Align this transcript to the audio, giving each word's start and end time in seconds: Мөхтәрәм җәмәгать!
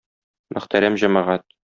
Мөхтәрәм 0.57 0.97
җәмәгать! 1.03 1.45